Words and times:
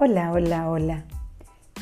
Hola, 0.00 0.30
hola, 0.30 0.70
hola. 0.70 1.04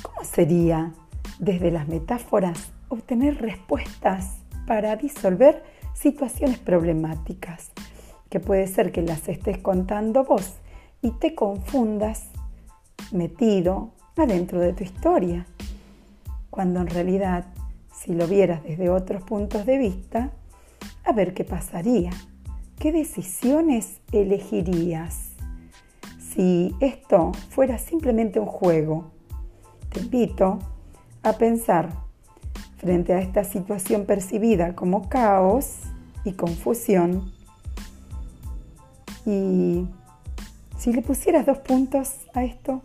¿Cómo 0.00 0.24
sería 0.24 0.94
desde 1.38 1.70
las 1.70 1.86
metáforas 1.86 2.72
obtener 2.88 3.42
respuestas 3.42 4.38
para 4.66 4.96
disolver 4.96 5.62
situaciones 5.92 6.58
problemáticas? 6.58 7.72
Que 8.30 8.40
puede 8.40 8.68
ser 8.68 8.90
que 8.90 9.02
las 9.02 9.28
estés 9.28 9.58
contando 9.58 10.24
vos 10.24 10.54
y 11.02 11.10
te 11.10 11.34
confundas 11.34 12.30
metido 13.12 13.90
adentro 14.16 14.60
de 14.60 14.72
tu 14.72 14.82
historia, 14.82 15.44
cuando 16.48 16.80
en 16.80 16.86
realidad, 16.86 17.44
si 17.92 18.14
lo 18.14 18.26
vieras 18.26 18.62
desde 18.62 18.88
otros 18.88 19.24
puntos 19.24 19.66
de 19.66 19.76
vista, 19.76 20.30
a 21.04 21.12
ver 21.12 21.34
qué 21.34 21.44
pasaría, 21.44 22.12
qué 22.78 22.92
decisiones 22.92 24.00
elegirías 24.10 25.35
si 26.36 26.76
esto 26.80 27.32
fuera 27.48 27.78
simplemente 27.78 28.38
un 28.38 28.46
juego. 28.46 29.10
Te 29.88 30.00
invito 30.00 30.58
a 31.22 31.32
pensar 31.32 31.88
frente 32.76 33.14
a 33.14 33.20
esta 33.20 33.42
situación 33.42 34.04
percibida 34.04 34.74
como 34.74 35.08
caos 35.08 35.78
y 36.24 36.32
confusión. 36.32 37.32
Y 39.24 39.88
si 40.76 40.92
le 40.92 41.00
pusieras 41.00 41.46
dos 41.46 41.58
puntos 41.58 42.16
a 42.34 42.44
esto, 42.44 42.82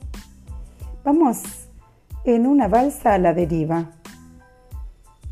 vamos 1.04 1.41
en 2.24 2.48
una 2.48 2.70
balsa 2.70 3.16
a 3.16 3.18
la 3.18 3.34
deriva. 3.34 3.91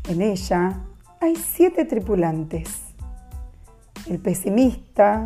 En 0.08 0.20
ella 0.20 0.82
hay 1.20 1.36
siete 1.36 1.86
tripulantes. 1.86 2.82
El 4.06 4.18
pesimista, 4.18 5.24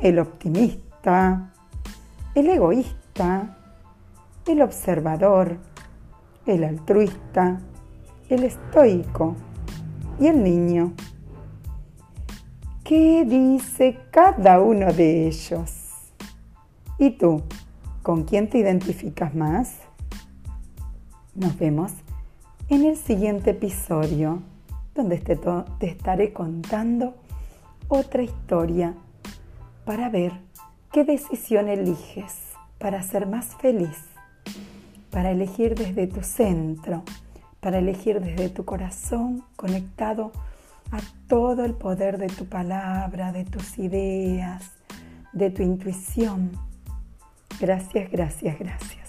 el 0.00 0.18
optimista, 0.18 1.52
el 2.38 2.50
egoísta, 2.50 3.56
el 4.46 4.62
observador, 4.62 5.58
el 6.46 6.62
altruista, 6.62 7.60
el 8.28 8.44
estoico 8.44 9.34
y 10.20 10.28
el 10.28 10.44
niño. 10.44 10.92
¿Qué 12.84 13.24
dice 13.26 13.98
cada 14.12 14.60
uno 14.60 14.92
de 14.92 15.26
ellos? 15.26 15.72
¿Y 16.96 17.10
tú? 17.10 17.42
¿Con 18.04 18.22
quién 18.22 18.48
te 18.48 18.58
identificas 18.58 19.34
más? 19.34 19.74
Nos 21.34 21.58
vemos 21.58 21.92
en 22.68 22.84
el 22.84 22.96
siguiente 22.96 23.50
episodio, 23.50 24.42
donde 24.94 25.18
te, 25.18 25.34
te 25.34 25.86
estaré 25.86 26.32
contando 26.32 27.14
otra 27.88 28.22
historia 28.22 28.94
para 29.84 30.08
ver 30.08 30.47
¿Qué 30.92 31.04
decisión 31.04 31.68
eliges 31.68 32.34
para 32.78 33.02
ser 33.02 33.26
más 33.26 33.54
feliz? 33.56 33.96
Para 35.10 35.30
elegir 35.30 35.74
desde 35.74 36.06
tu 36.06 36.22
centro, 36.22 37.02
para 37.60 37.78
elegir 37.78 38.20
desde 38.20 38.48
tu 38.48 38.64
corazón 38.64 39.44
conectado 39.56 40.32
a 40.90 40.98
todo 41.28 41.66
el 41.66 41.74
poder 41.74 42.16
de 42.16 42.28
tu 42.28 42.46
palabra, 42.46 43.32
de 43.32 43.44
tus 43.44 43.78
ideas, 43.78 44.72
de 45.34 45.50
tu 45.50 45.62
intuición. 45.62 46.52
Gracias, 47.60 48.10
gracias, 48.10 48.58
gracias. 48.58 49.07